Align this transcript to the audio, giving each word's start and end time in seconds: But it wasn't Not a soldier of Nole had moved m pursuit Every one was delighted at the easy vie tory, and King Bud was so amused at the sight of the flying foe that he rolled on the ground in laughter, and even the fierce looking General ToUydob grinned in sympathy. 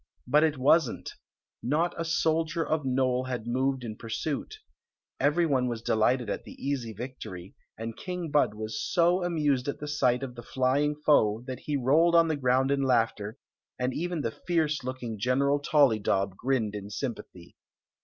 But 0.25 0.43
it 0.43 0.57
wasn't 0.57 1.13
Not 1.61 1.93
a 1.95 2.03
soldier 2.03 2.65
of 2.67 2.83
Nole 2.83 3.25
had 3.25 3.45
moved 3.45 3.85
m 3.85 3.95
pursuit 3.95 4.57
Every 5.19 5.45
one 5.45 5.67
was 5.67 5.83
delighted 5.83 6.27
at 6.27 6.43
the 6.43 6.53
easy 6.53 6.91
vie 6.91 7.15
tory, 7.21 7.53
and 7.77 7.95
King 7.95 8.31
Bud 8.31 8.55
was 8.55 8.81
so 8.83 9.23
amused 9.23 9.67
at 9.67 9.77
the 9.79 9.87
sight 9.87 10.23
of 10.23 10.33
the 10.33 10.41
flying 10.41 10.95
foe 10.95 11.43
that 11.45 11.59
he 11.59 11.77
rolled 11.77 12.15
on 12.15 12.29
the 12.29 12.35
ground 12.35 12.71
in 12.71 12.81
laughter, 12.81 13.37
and 13.77 13.93
even 13.93 14.21
the 14.21 14.31
fierce 14.47 14.83
looking 14.83 15.19
General 15.19 15.61
ToUydob 15.61 16.35
grinned 16.35 16.73
in 16.73 16.89
sympathy. 16.89 17.55